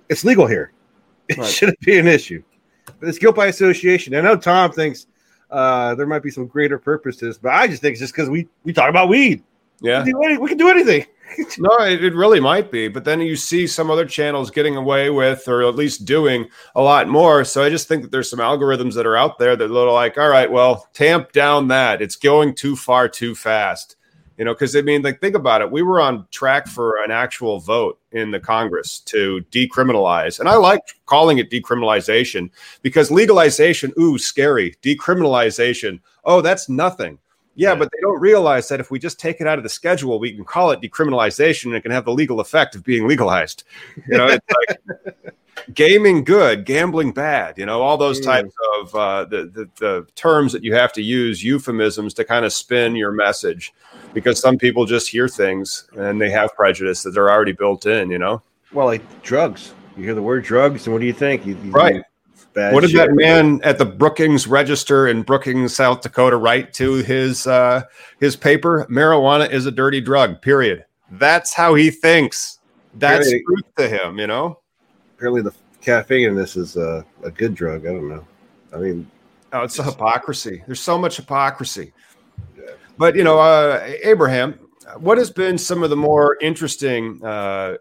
[0.08, 0.72] it's legal here.
[1.28, 1.46] It right.
[1.48, 2.42] shouldn't be an issue
[2.98, 4.14] but it's guilt by association.
[4.14, 5.06] I know Tom thinks
[5.50, 8.14] uh, there might be some greater purpose to this, but I just think it's just
[8.14, 9.42] because we we talk about weed.
[9.80, 11.06] Yeah, we can do, we can do anything.
[11.58, 12.88] no, it, it, really might be.
[12.88, 16.82] But then you see some other channels getting away with, or at least doing a
[16.82, 17.44] lot more.
[17.44, 20.18] So I just think that there's some algorithms that are out there that are like,
[20.18, 22.00] all right, well, tamp down that.
[22.00, 23.96] It's going too far too fast.
[24.38, 25.70] You know, because I mean, like, think about it.
[25.70, 30.40] We were on track for an actual vote in the Congress to decriminalize.
[30.40, 32.50] And I like calling it decriminalization
[32.82, 34.74] because legalization, ooh, scary.
[34.82, 37.18] Decriminalization, oh, that's nothing.
[37.58, 40.18] Yeah, but they don't realize that if we just take it out of the schedule,
[40.18, 43.64] we can call it decriminalization and it can have the legal effect of being legalized.
[44.08, 45.34] You know, it's like
[45.74, 50.52] gaming good, gambling bad, you know, all those types of uh, the, the, the terms
[50.52, 53.72] that you have to use, euphemisms to kind of spin your message
[54.14, 58.10] because some people just hear things and they have prejudice that they're already built in,
[58.10, 58.42] you know?
[58.72, 59.74] Well, like drugs.
[59.96, 61.46] You hear the word drugs, and what do you think?
[61.46, 62.02] You, you Right.
[62.54, 62.98] what did shit.
[62.98, 67.82] that man at the Brookings Register in Brookings, South Dakota, write to his uh,
[68.20, 68.86] his paper?
[68.90, 70.42] Marijuana is a dirty drug.
[70.42, 70.84] Period.
[71.12, 72.58] That's how he thinks.
[72.94, 73.44] That's Period.
[73.46, 74.18] truth to him.
[74.18, 74.58] You know.
[75.16, 77.86] Apparently, the caffeine in this is uh, a good drug.
[77.86, 78.26] I don't know.
[78.72, 79.10] I mean,
[79.52, 80.62] Oh, it's a hypocrisy.
[80.66, 81.92] There's so much hypocrisy.
[82.56, 82.72] Yeah.
[82.98, 84.58] But you know, uh, Abraham,
[84.98, 87.26] what has been some of the more interesting uh,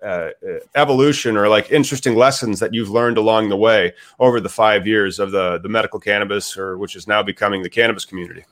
[0.01, 0.31] uh,
[0.75, 5.19] evolution or like interesting lessons that you've learned along the way over the five years
[5.19, 8.45] of the the medical cannabis, or which is now becoming the cannabis community?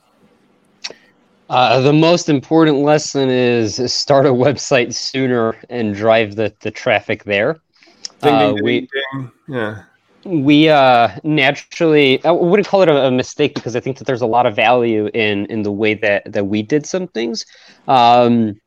[1.48, 7.24] Uh, the most important lesson is start a website sooner and drive the, the traffic
[7.24, 7.60] there.
[8.22, 9.30] Ding, Uh, ding, we ding.
[9.48, 9.82] Yeah.
[10.24, 14.22] we uh, naturally I wouldn't call it a, a mistake because I think that there's
[14.22, 17.44] a lot of value in in the way that that we did some things.
[17.88, 18.60] Um,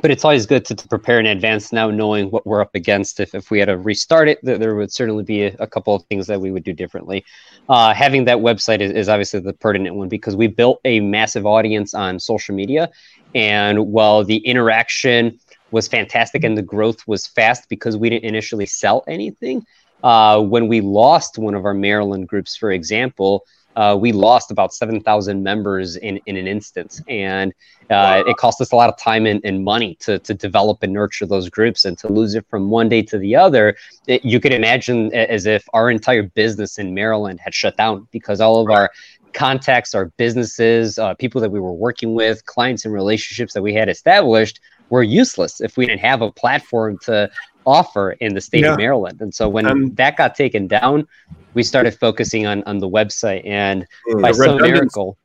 [0.00, 3.20] but it's always good to, to prepare in advance now knowing what we're up against
[3.20, 5.94] if, if we had to restart it there, there would certainly be a, a couple
[5.94, 7.22] of things that we would do differently
[7.68, 11.44] uh, having that website is, is obviously the pertinent one because we built a massive
[11.46, 12.90] audience on social media
[13.34, 15.38] and while the interaction
[15.74, 19.66] was fantastic and the growth was fast because we didn't initially sell anything
[20.02, 23.44] uh, when we lost one of our maryland groups for example
[23.76, 27.02] uh, we lost about 7,000 members in, in an instance.
[27.08, 27.52] And
[27.90, 30.92] uh, it cost us a lot of time and, and money to, to develop and
[30.92, 33.76] nurture those groups and to lose it from one day to the other.
[34.06, 38.40] It, you could imagine as if our entire business in Maryland had shut down because
[38.40, 38.90] all of our
[39.32, 43.74] contacts, our businesses, uh, people that we were working with, clients and relationships that we
[43.74, 44.60] had established
[44.94, 47.28] were useless if we didn't have a platform to
[47.66, 48.72] offer in the state Yeah.
[48.72, 49.20] of Maryland.
[49.20, 51.06] And so when Um, that got taken down,
[51.54, 55.18] we started focusing on, on the website and mm, by some miracle,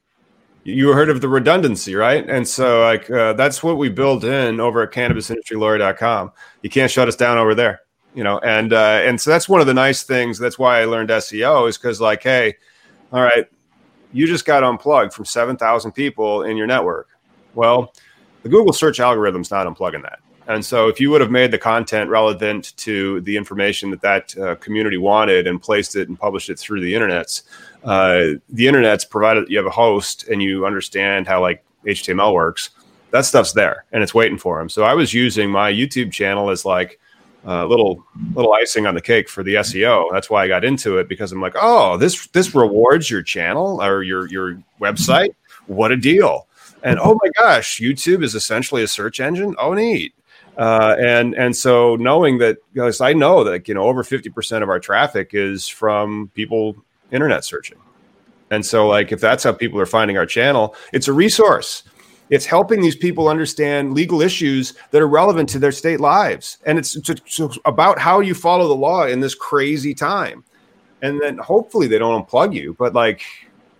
[0.63, 2.27] you heard of the redundancy, right?
[2.29, 6.31] And so, like, uh, that's what we built in over at cannabisindustrylawyer.com.
[6.63, 7.81] You can't shut us down over there,
[8.13, 8.39] you know.
[8.39, 10.37] And uh, and so that's one of the nice things.
[10.37, 12.55] That's why I learned SEO is because, like, hey,
[13.11, 13.45] all right,
[14.11, 17.07] you just got unplugged from seven thousand people in your network.
[17.53, 17.93] Well,
[18.43, 20.19] the Google search algorithm's not unplugging that.
[20.47, 24.37] And so, if you would have made the content relevant to the information that that
[24.37, 27.43] uh, community wanted and placed it and published it through the internets,
[27.83, 32.33] uh, the internet's provided that you have a host and you understand how like HTML
[32.33, 32.71] works.
[33.11, 34.69] That stuff's there and it's waiting for them.
[34.69, 36.99] So I was using my YouTube channel as like
[37.45, 40.07] a little little icing on the cake for the SEO.
[40.11, 43.81] That's why I got into it because I'm like, oh, this this rewards your channel
[43.81, 45.35] or your your website.
[45.67, 46.47] What a deal!
[46.83, 49.55] And oh my gosh, YouTube is essentially a search engine.
[49.57, 50.13] Oh, neat.
[50.57, 54.63] Uh, and and so knowing that, because I know that you know over fifty percent
[54.63, 56.75] of our traffic is from people
[57.11, 57.77] internet searching,
[58.51, 61.83] and so like if that's how people are finding our channel, it's a resource.
[62.29, 66.77] It's helping these people understand legal issues that are relevant to their state lives, and
[66.77, 70.43] it's, it's, it's about how you follow the law in this crazy time.
[71.01, 73.23] And then hopefully they don't unplug you, but like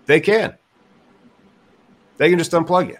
[0.05, 0.57] they can,
[2.19, 2.97] they can just unplug you.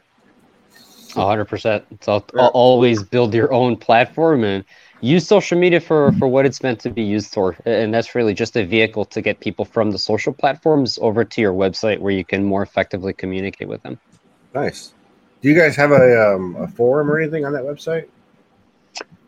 [1.14, 1.86] hundred percent.
[2.02, 4.64] So al- always build your own platform and
[5.02, 8.34] use social media for for what it's meant to be used for, and that's really
[8.34, 12.14] just a vehicle to get people from the social platforms over to your website where
[12.14, 14.00] you can more effectively communicate with them.
[14.56, 14.94] nice.
[15.42, 18.10] Do you guys have a, um, a forum or anything on that website?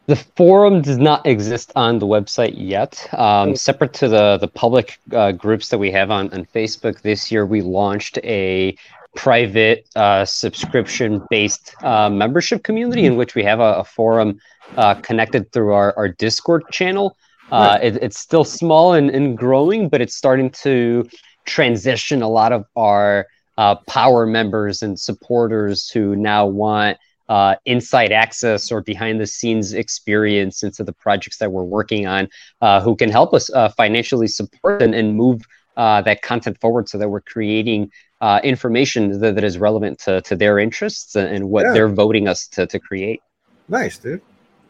[0.07, 3.07] The forum does not exist on the website yet.
[3.13, 7.31] Um, separate to the the public uh, groups that we have on, on Facebook, this
[7.31, 8.75] year we launched a
[9.15, 14.39] private uh, subscription based uh, membership community in which we have a, a forum
[14.77, 17.17] uh, connected through our, our Discord channel.
[17.51, 21.07] Uh, it, it's still small and, and growing, but it's starting to
[21.45, 26.97] transition a lot of our uh, power members and supporters who now want
[27.27, 32.27] uh, inside access or behind the scenes experience into the projects that we're working on,
[32.61, 35.41] uh, who can help us uh, financially support and, and move
[35.77, 37.89] uh, that content forward so that we're creating
[38.21, 41.73] uh, information that, that is relevant to, to their interests and, and what Yeah.
[41.73, 43.21] they're voting us to, to create.
[43.67, 44.21] Nice, dude.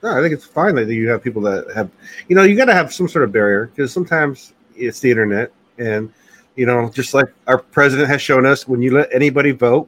[0.03, 1.89] No, I think it's fine that you have people that have,
[2.27, 5.51] you know, you got to have some sort of barrier because sometimes it's the internet,
[5.77, 6.11] and
[6.55, 9.87] you know, just like our president has shown us, when you let anybody vote,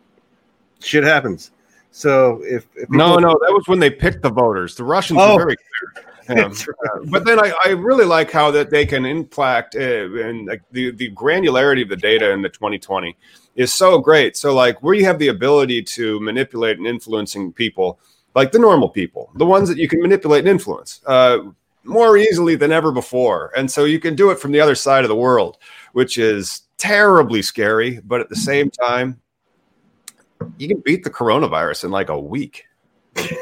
[0.82, 1.52] shit happens.
[1.92, 4.76] So if, if No, people- no, that was when they picked the voters.
[4.76, 5.36] The Russians Oh.
[5.36, 6.06] were very clear.
[6.30, 10.48] Um, uh, but then I, I really like how that they can impact uh, and
[10.48, 13.14] like the the granularity of the data in the 2020
[13.56, 14.38] is so great.
[14.38, 18.00] So like where you have the ability to manipulate and influencing people,
[18.36, 21.02] like the normal people, the ones that you can manipulate and influence.
[21.06, 21.40] Uh,
[21.84, 23.52] more easily than ever before.
[23.56, 25.58] And so you can do it from the other side of the world,
[25.92, 29.20] which is terribly scary, but at the same time,
[30.58, 32.66] you can beat the coronavirus in like a week.
[33.16, 33.38] hey,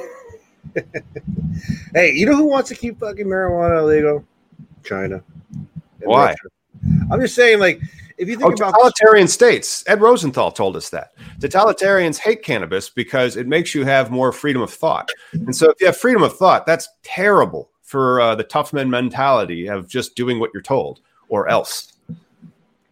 [2.14, 4.26] you know who wants to keep fucking marijuana illegal?
[4.84, 5.24] China.
[6.00, 6.28] Why?
[6.28, 6.48] Russia.
[7.12, 7.82] I'm just saying, like,
[8.22, 9.84] if you think Oh, about totalitarian states.
[9.88, 11.12] Ed Rosenthal told us that.
[11.40, 15.10] Totalitarians hate cannabis because it makes you have more freedom of thought.
[15.34, 18.90] And so if you have freedom of thought, that's terrible for uh, the tough men
[18.90, 21.94] mentality of just doing what you're told or else.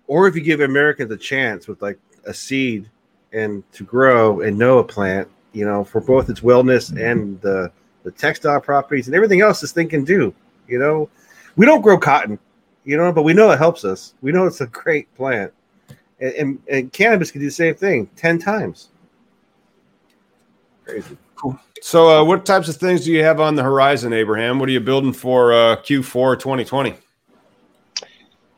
[0.08, 2.90] or if you give America the chance with like a seed
[3.32, 7.72] and to grow and know a plant, you know, for both its wellness and the
[8.04, 10.34] the textile properties and everything else this thing can do.
[10.68, 11.10] You know,
[11.56, 12.40] we don't grow cotton,
[12.90, 14.16] you know, but we know it helps us.
[14.24, 15.54] We know it's a great plant,
[16.20, 18.90] and and, and cannabis can do the same thing ten times.
[20.86, 21.16] Crazy.
[21.84, 24.58] So, uh, what types of things do you have on the horizon, Abraham?
[24.58, 26.96] What are you building for uh, Q4 2020?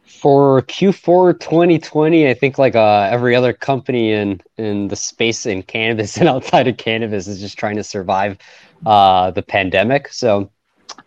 [0.06, 5.62] For Q4 2020, I think like uh, every other company in in the space in
[5.64, 8.38] cannabis and outside of cannabis is just trying to survive
[8.86, 10.08] uh, the pandemic.
[10.08, 10.50] So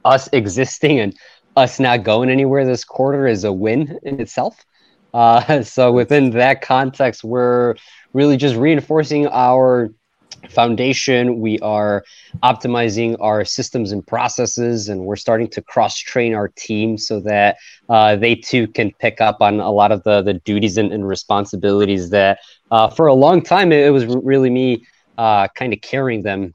[0.04, 1.16] us existing and
[1.56, 4.64] us not going anywhere this quarter is a win in itself.
[5.12, 7.76] Uh, so within that context, we're
[8.12, 9.90] really just reinforcing our
[10.50, 11.40] foundation.
[11.40, 12.04] We are
[12.42, 17.56] optimizing our systems and processes, and we're starting to cross train our team so that
[17.88, 21.06] uh, they too can pick up on a lot of the the duties and, and
[21.06, 22.40] responsibilities that
[22.70, 24.84] uh, for a long time it, it was really me
[25.16, 26.52] uh, kind of carrying them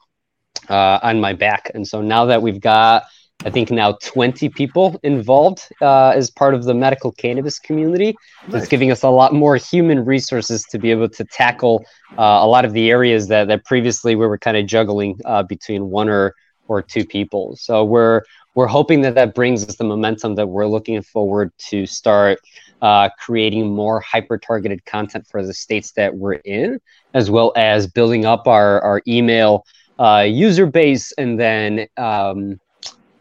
[0.69, 1.71] uh, on my back.
[1.73, 3.03] And so now that we've got
[3.45, 8.13] I think now 20 people involved uh, as part of the medical cannabis community.
[8.49, 8.63] Nice.
[8.63, 11.85] It's giving us a lot more human resources to be able to tackle
[12.17, 15.43] uh, a lot of the areas that, that previously we were kind of juggling uh,
[15.43, 16.35] between one or
[16.67, 17.55] or two people.
[17.55, 18.21] So we're
[18.55, 22.39] we're hoping that that brings us the momentum that we're looking forward to start
[22.81, 26.79] uh, creating more hyper targeted content for the states that we're in,
[27.13, 29.65] as well as building up our our email
[29.97, 32.59] uh, user base, and then um,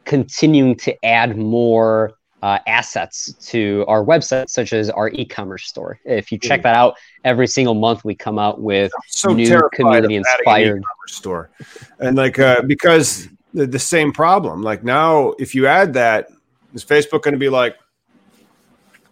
[0.09, 6.01] continuing to add more uh, assets to our website, such as our e-commerce store.
[6.05, 10.17] If you check that out, every single month we come out with so new community
[10.17, 10.79] of adding an inspired.
[10.79, 11.51] e-commerce store
[11.99, 16.29] and like uh, because the, the same problem like now if you add that
[16.75, 17.77] is facebook going to be like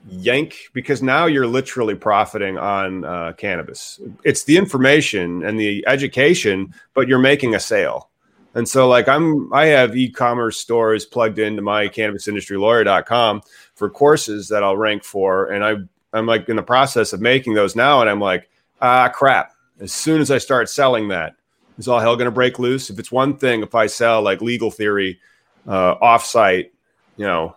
[0.08, 6.72] yank because now you're literally profiting on uh, cannabis it's the information and the education
[6.94, 8.10] but you're making a sale
[8.56, 13.40] and so like i'm i have e-commerce stores plugged into my cannabisindustrylawyer.com
[13.74, 15.74] for courses that i'll rank for and i
[16.12, 18.50] i'm like in the process of making those now and i'm like
[18.82, 21.34] ah crap as soon as I start selling that,
[21.78, 22.90] is all hell going to break loose?
[22.90, 25.20] If it's one thing, if I sell like legal theory
[25.66, 26.70] uh, offsite,
[27.16, 27.56] you know,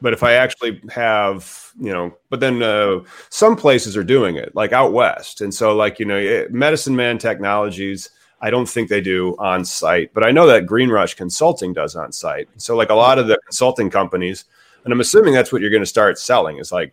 [0.00, 4.54] but if I actually have, you know, but then uh, some places are doing it,
[4.54, 8.10] like out west, and so like you know, it- Medicine Man Technologies.
[8.42, 11.94] I don't think they do on site, but I know that Green Rush Consulting does
[11.94, 12.48] on site.
[12.56, 14.46] So like a lot of the consulting companies,
[14.84, 16.92] and I'm assuming that's what you're going to start selling is like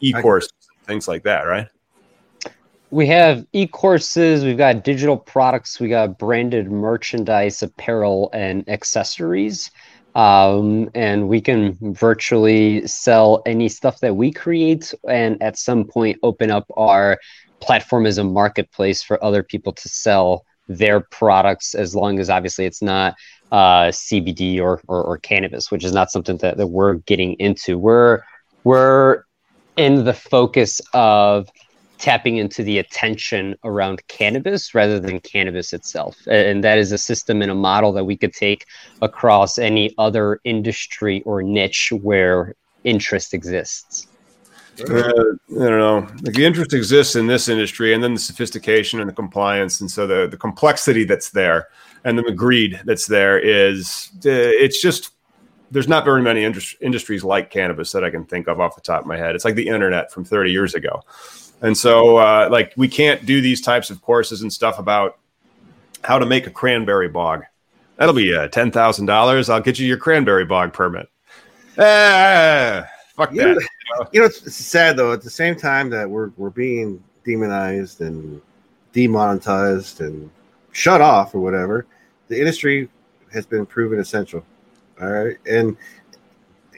[0.00, 0.52] e-courses,
[0.84, 1.66] things like that, right?
[2.90, 9.70] We have e-courses, we've got digital products, we got branded merchandise, apparel, and accessories.
[10.14, 16.18] Um, and we can virtually sell any stuff that we create and at some point
[16.24, 17.18] open up our
[17.60, 22.64] platform as a marketplace for other people to sell their products as long as obviously
[22.64, 23.16] it's not
[23.50, 27.76] uh, CBD or, or, or cannabis, which is not something that, that we're getting into.
[27.76, 28.22] We're
[28.62, 29.24] we're
[29.76, 31.48] in the focus of
[31.98, 36.16] tapping into the attention around cannabis rather than cannabis itself.
[36.26, 38.64] And that is a system and a model that we could take
[39.02, 42.54] across any other industry or niche where
[42.84, 44.06] interest exists.
[44.78, 46.08] Uh, I don't know.
[46.22, 49.90] Like the interest exists in this industry, and then the sophistication and the compliance, and
[49.90, 51.68] so the the complexity that's there,
[52.04, 55.10] and the greed that's there is uh, it's just
[55.70, 58.80] there's not very many indus- industries like cannabis that I can think of off the
[58.80, 59.34] top of my head.
[59.34, 61.02] It's like the internet from 30 years ago,
[61.60, 65.18] and so uh, like we can't do these types of courses and stuff about
[66.02, 67.44] how to make a cranberry bog.
[67.96, 69.50] That'll be uh, ten thousand dollars.
[69.50, 71.08] I'll get you your cranberry bog permit.
[71.78, 73.68] Ah, fuck that.
[74.12, 75.12] You know, it's, it's sad though.
[75.12, 78.40] At the same time that we're we're being demonized and
[78.92, 80.30] demonetized and
[80.72, 81.86] shut off or whatever,
[82.28, 82.88] the industry
[83.32, 84.44] has been proven essential.
[85.00, 85.76] All right, and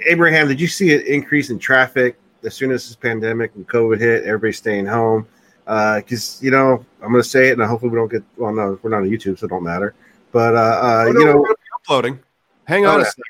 [0.07, 3.99] Abraham, did you see an increase in traffic as soon as this pandemic and COVID
[3.99, 5.27] hit, everybody's staying home.
[5.65, 8.23] Because uh, you know, I'm going to say it, and hopefully we don't get.
[8.37, 9.95] Well, no, we're not on YouTube, so it don't matter.
[10.33, 11.47] But uh, uh, oh, no, you know,
[11.77, 12.19] uploading.
[12.65, 13.25] Hang on oh, a second.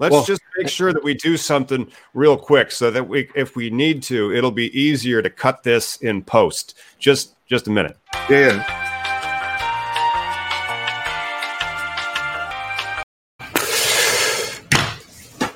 [0.00, 3.56] Let's well, just make sure that we do something real quick, so that we, if
[3.56, 6.78] we need to, it'll be easier to cut this in post.
[7.00, 7.96] Just, just a minute.
[8.30, 8.62] Yeah.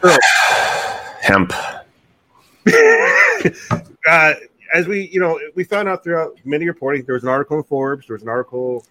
[1.23, 1.53] Hemp.
[4.09, 4.35] uh,
[4.75, 7.63] as we, you know, we found out throughout many reporting, there was an article in
[7.63, 8.85] Forbes, there was an article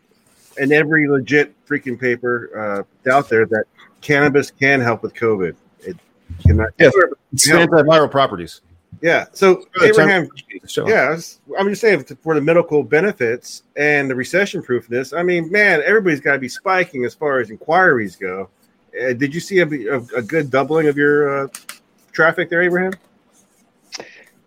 [0.58, 3.66] in every legit freaking paper uh, out there that
[4.02, 5.56] cannabis can help with COVID.
[5.82, 5.98] It
[6.44, 6.70] cannot.
[6.78, 6.94] Yes,
[7.34, 8.62] it's antiviral properties.
[9.02, 9.26] Yeah.
[9.34, 10.30] So Abraham,
[10.86, 11.18] yeah,
[11.58, 15.14] I'm just saying for the medical benefits and the recession proofness.
[15.14, 18.50] I mean, man, everybody's got to be spiking as far as inquiries go.
[19.00, 21.48] Uh, did you see a, a, a, good doubling of your uh,
[22.12, 22.92] traffic there, Abraham?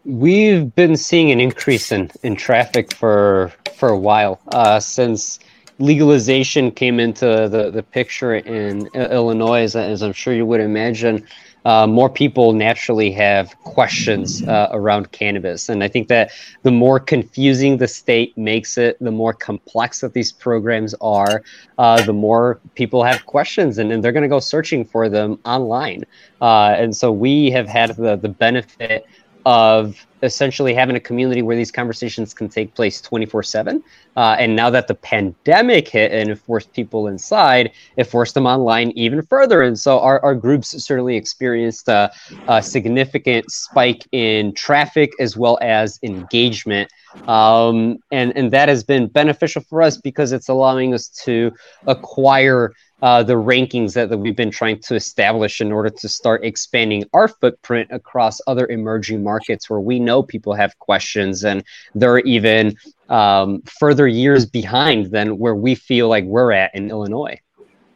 [0.04, 5.38] We've been seeing an increase in, in traffic for for a while uh, since
[5.78, 11.26] legalization came into the, the picture in Illinois, as, as I'm sure you would imagine.
[11.64, 15.70] Uh, more people naturally have questions uh, around cannabis.
[15.70, 16.30] And I think that
[16.62, 21.42] the more confusing the state makes it, the more complex that these programs are,
[21.78, 25.38] uh, the more people have questions and, and they're going to go searching for them
[25.46, 26.04] online.
[26.42, 29.06] Uh, and so we have had the, the benefit
[29.46, 33.84] of essentially having a community where these conversations can take place 24 uh, 7
[34.16, 38.90] and now that the pandemic hit and it forced people inside it forced them online
[38.92, 39.62] even further.
[39.62, 42.10] And so our, our groups certainly experienced a,
[42.48, 46.90] a significant spike in traffic as well as engagement.
[47.28, 51.52] Um, and and that has been beneficial for us because it's allowing us to
[51.86, 52.72] acquire
[53.04, 57.04] uh, the rankings that, that we've been trying to establish in order to start expanding
[57.12, 61.62] our footprint across other emerging markets where we know people have questions and
[61.94, 62.74] they're even
[63.10, 67.38] um, further years behind than where we feel like we're at in Illinois.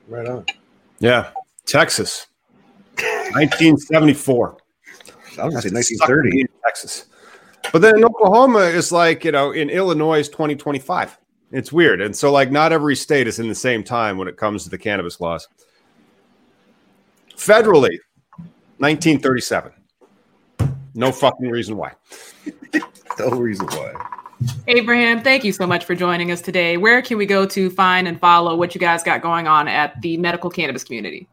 [0.09, 0.45] Right on.
[0.99, 1.31] Yeah.
[1.65, 2.27] Texas,
[2.97, 4.59] 1974.
[5.39, 6.45] I was going to say 1930.
[6.67, 7.07] Texas.
[7.73, 11.17] But then in Oklahoma, it's like, you know, in Illinois, 2025.
[11.51, 12.01] It's weird.
[12.01, 14.71] And so, like, not every state is in the same time when it comes to
[14.71, 15.49] the cannabis laws.
[17.37, 17.99] Federally,
[18.79, 19.73] 1937.
[20.95, 21.93] No fucking reason why.
[23.19, 23.95] no reason why.
[24.67, 26.77] Abraham, thank you so much for joining us today.
[26.77, 30.01] Where can we go to find and follow what you guys got going on at
[30.03, 31.27] the medical cannabis community?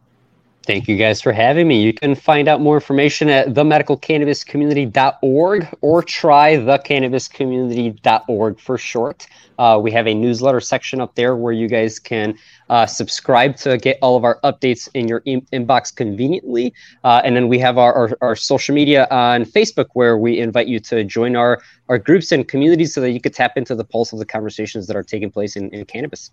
[0.65, 1.83] Thank you guys for having me.
[1.83, 9.27] You can find out more information at themedicalcannabiscommunity.org or try thecannabiscommunity.org for short.
[9.59, 12.35] Uh, we have a newsletter section up there where you guys can
[12.69, 16.73] uh, subscribe to get all of our updates in your in- inbox conveniently.
[17.03, 20.67] Uh, and then we have our, our, our, social media on Facebook where we invite
[20.67, 23.83] you to join our, our groups and communities so that you could tap into the
[23.83, 26.31] pulse of the conversations that are taking place in, in cannabis.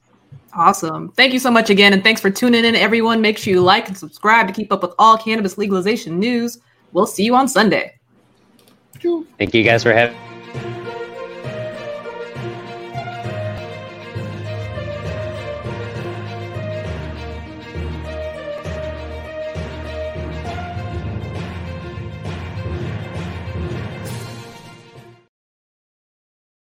[0.54, 1.10] Awesome.
[1.12, 1.92] Thank you so much again.
[1.92, 3.20] And thanks for tuning in, everyone.
[3.20, 6.58] Make sure you like and subscribe to keep up with all cannabis legalization news.
[6.92, 7.98] We'll see you on Sunday.
[9.38, 10.16] Thank you guys for having